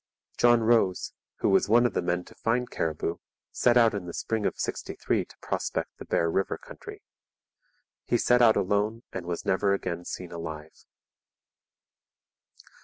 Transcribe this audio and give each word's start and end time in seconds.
John 0.35 0.61
Rose, 0.61 1.13
who 1.41 1.49
was 1.49 1.69
one 1.69 1.85
of 1.85 1.93
the 1.93 2.01
men 2.01 2.23
to 2.23 2.33
find 2.33 2.67
Cariboo, 2.67 3.19
set 3.51 3.77
out 3.77 3.93
in 3.93 4.07
the 4.07 4.15
spring 4.15 4.47
of 4.47 4.57
'63 4.57 5.25
to 5.25 5.37
prospect 5.43 5.95
the 5.99 6.05
Bear 6.05 6.31
River 6.31 6.57
country. 6.57 7.03
He 8.05 8.17
set 8.17 8.41
out 8.41 8.57
alone 8.57 9.03
and 9.13 9.27
was 9.27 9.45
never 9.45 9.75
again 9.75 10.05
seen 10.05 10.31
alive. 10.31 10.85